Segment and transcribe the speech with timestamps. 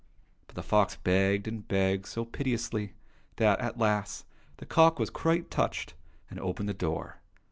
[0.47, 2.95] But the fox begged and begged so piteously
[3.35, 4.25] that, at last,
[4.57, 5.93] the cock was quite touched,
[6.27, 7.19] and opened the door.